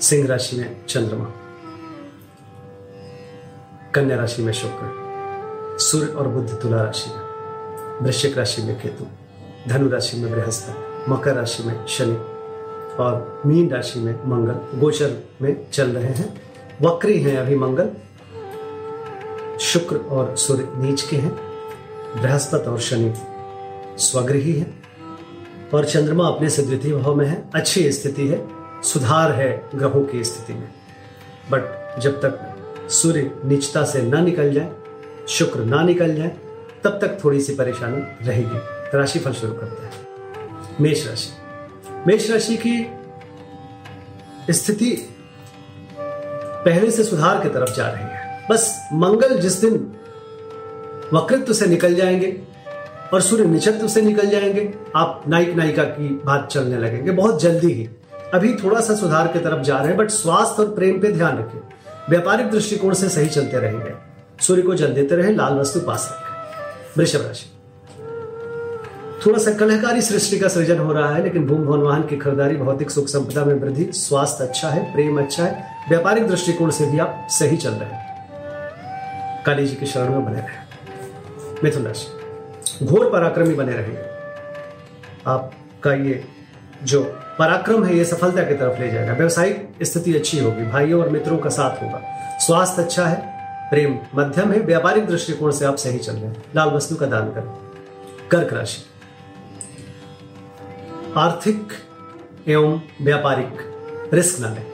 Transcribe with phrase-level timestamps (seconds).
[0.00, 1.24] सिंह राशि में चंद्रमा,
[3.94, 7.20] कन्या राशि में शुक्र, सूर्य और बुद्ध तुला राशि में,
[8.02, 9.06] वृश्चिक राशि में केतु,
[9.68, 12.16] धनु राशि में बृहस्पति, मकर राशि में शनि
[13.02, 16.42] और मीन राशि में मंगल, गोचर में चल रहे हैं,
[16.82, 17.90] वक्री हैं अभी मंगल,
[19.60, 21.32] शुक्र और सूर्य नीच के हैं,
[22.20, 23.12] बृहस्पति और शनि
[23.98, 24.66] स्वगृही है
[25.74, 30.24] और चंद्रमा अपने से द्वितीय भाव में है, अच्छी स्थिति है। सुधार है ग्रहों की
[30.24, 30.68] स्थिति में।
[31.50, 32.56] बट जब तक
[32.90, 34.70] सूर्य निचता से ना निकल जाए,
[35.28, 36.36] शुक्र ना निकल जाए,
[36.84, 38.58] तब तक थोड़ी सी परेशानी रहेगी।
[38.98, 39.92] राशिफल शुरू करते हैं।
[40.80, 41.30] मेष राशि।
[42.06, 42.90] मेष राशि की
[44.52, 45.16] स्थिति
[46.64, 49.92] पहले से सुधार की तरफ़ जा रही है। बस मंगल जिस दिन
[51.12, 52.42] वकृत्व से निकल जाएँगे
[53.14, 57.72] और सूर्य निचत्व से निकल जाएँगे, आप नायक नायिका की बात चलने लगेंगे। बहुत जल्दी
[57.72, 57.88] ही
[58.34, 61.38] अभी थोड़ा सा सुधार की तरफ़ जा रहे हैं बट स्वास्थ्य और प्रेम पे ध्यान
[61.38, 61.60] रखिए
[62.10, 63.92] व्यापारिक दृष्टिकोण से सही चलते रहेंगे
[64.40, 67.46] सूर्य को जल देते रहे, लाल वस्तु पास रखें। वृषभ राशि।
[69.26, 72.56] थोड़ा सा कलहकारी सृष्टि का सृजन हो रहा है, लेकिन भूम भवन वाहन की खरीदारी
[72.56, 76.98] भौतिक सुख संपदा में वृद्धि, स्वास्थ्य अच्छा है, प्रेम अच्छा है। व्यापारिक दृष्टिकोण से भी
[76.98, 83.10] आप सही चल रहे हैं। काली जी के शरण में बने रहे। मिथुन राशि। घोर
[83.10, 84.02] पराक्रमी बने रहेंगे
[85.26, 86.24] आपका ये
[86.84, 87.02] जो
[87.38, 91.38] पराक्रम है, ये सफलता की तरफ़ ले जाएगा। व्यवसायिक स्थिति अच्छी होगी, भाइयों और मित्रों
[91.38, 92.02] का साथ होगा।
[92.38, 96.68] स्वास्थ्य अच्छा है, प्रेम मध्यम है, व्यापारिक दृष्टिकोण से आप सही चल रहे हैं। लाल
[96.68, 97.70] वस्तु का दान करें।
[98.30, 98.82] कर्क राशि।
[101.16, 101.68] आर्थिक
[102.48, 103.56] एवं व्यापारिक
[104.14, 104.66] रिस्क न लें।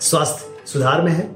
[0.00, 1.28] स्वास्थ्य सुधार में है,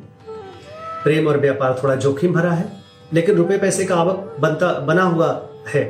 [1.04, 2.72] प्रेम और व्यापार थोड़ा जोखिम भरा है,
[3.12, 5.84] लेकिन रुपए पैसे का आवक बनता, बना हुआ है।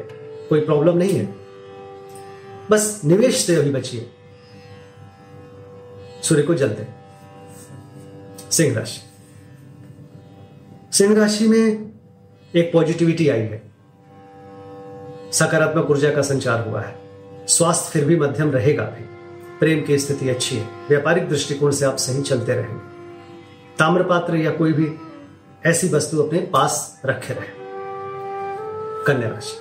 [0.49, 1.44] कोई प्रॉब्लम नहीं है।
[2.71, 4.11] बस निवेश से अभी बचिए।
[6.23, 6.87] सूर्य को जलते
[8.51, 9.01] सिंह राशि।
[10.93, 11.93] सिंह राशि में
[12.57, 13.63] एक पॉजिटिविटी आई है।
[15.33, 16.99] सकारात्मक ऊर्जा का संचार हुआ है।
[17.49, 19.05] स्वास्थ्य फिर भी मध्यम रहेगा भी।
[19.61, 22.95] प्रेम की स्थिति अच्छी है। व्यापारिक दृष्टिकोण से आप सही चलते रहेंगे।
[23.79, 24.95] ताम्रपात्र या कोई भी
[25.67, 27.49] ऐसी वस्तु अपने पास रखे रहे।
[29.07, 29.61] कन्या राशि।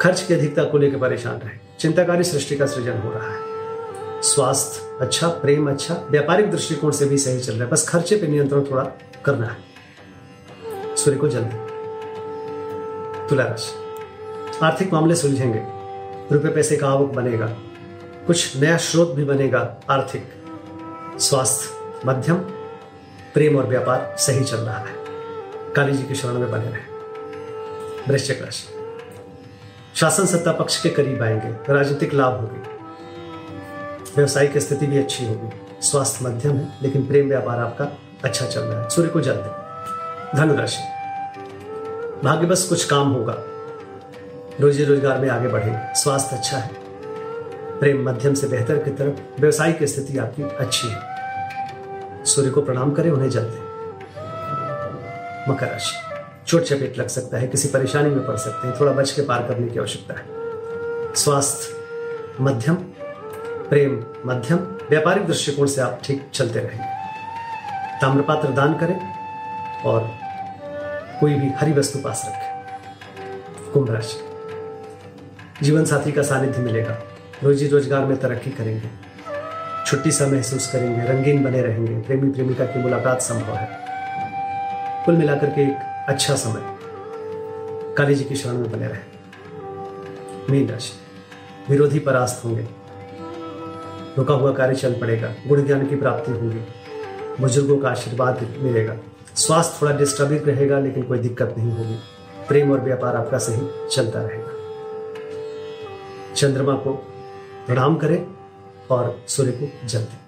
[0.00, 3.42] खर्च की अधिकता को लेकर परेशान रहे। चिंताकारी सृष्टि का सृजन हो रहा है।
[4.22, 8.26] स्वास्थ्य अच्छा प्रेम अच्छा व्यापारिक दृष्टिकोण से भी सही चल रहा है। बस खर्चे पे
[8.26, 8.84] नियंत्रण थोड़ा
[9.24, 9.56] करना है।
[10.96, 11.56] सूर्य को जल्दी
[13.28, 13.74] तुला राशि
[14.62, 15.62] आर्थिक मामले सुलझेंगे।
[16.34, 17.46] रुपए, पैसे का आवक बनेगा।
[18.26, 20.32] कुछ नया स्रोत भी बनेगा आर्थिक।
[21.20, 22.36] स्वास्थ्य, मध्यम,
[23.34, 24.94] प्रेम और व्यापार सही चल रहा है।
[25.76, 26.98] काली जी के शरण में बने रहे।
[28.12, 28.77] वृश्चिक राशि।
[30.00, 32.62] शासन सत्ता पक्ष के करीब आएँगे राजनीतिक लाभ होगी।
[34.16, 37.84] व्यवसायिक स्थिति भी अच्छी होगी। स्वास्थ्य मध्यम है, लेकिन प्रेम व्यापार आपका
[38.24, 40.82] अच्छा चल रहा है। सूर्य को जल दे। धनुराशि
[42.24, 43.34] भाग्य बस कुछ काम होगा।
[44.60, 46.70] रोजी रोज़गार में आगे बढ़े। स्वास्थ्य अच्छा है।
[47.80, 51.00] प्रेम मध्यम से बेहतर की तरफ़ व्यवसायिक स्थिति आपकी अच्छी है।
[52.24, 53.68] सूर्य को प्रणाम करें, उन्हें जल दें।
[55.48, 56.07] मकर राशि।
[56.48, 59.42] चोट चपेट लग सकता है, किसी परेशानी में पड़ सकते हैं, थोड़ा बच के पार
[59.48, 61.74] करने की आवश्यकता है। स्वास्थ्य
[62.40, 62.74] मध्यम,
[63.70, 64.58] प्रेम मध्यम,
[64.90, 66.96] व्यापारिक दृष्टिकोण से आप ठीक चलते रहेंगे
[68.00, 68.96] ताम्रपात्र दान करें
[69.82, 70.08] और
[71.20, 76.96] कोई भी हरी वस्तु पास रखें। कुंभ राशि। जीवन साथी का सानिध्य मिलेगा।
[77.44, 78.88] रोजी रोज़गार में तरक्की करेंगे।
[79.86, 83.68] छुट्टी सा महसूस करेंगे, रंगीन बने रहेंगे। प्रेमी प्रेमिका की मुलाकात संभव है।
[85.04, 86.78] कुल मिलाकर के एक अच्छा समय।
[87.94, 89.00] काली जी की शरण में बने रहे।
[90.50, 90.92] मीन राशि।
[91.70, 92.68] विरोधी परास्त होंगे।
[94.18, 96.60] रुका हुआ कार्य चल पड़ेगा। गुण ज्ञान की प्राप्ति होगी।
[97.40, 98.96] बुज़ुर्गों का आशीर्वाद मिलेगा।
[99.36, 101.98] स्वास्थ्य थोड़ा डिस्टर्बिंग रहेगा, लेकिन कोई दिक्कत नहीं होगी।
[102.48, 104.50] प्रेम और व्यापार आपका सही चलता रहेगा।
[106.34, 106.92] चंद्रमा को
[107.66, 108.26] प्रणाम करें
[108.90, 110.27] और सूर्य को जल दें।